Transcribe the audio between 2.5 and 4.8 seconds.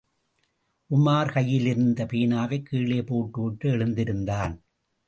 கீழே போட்டுவிட்டு எழுந்திருந்தான்.